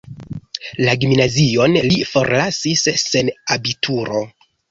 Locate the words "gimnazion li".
1.03-1.99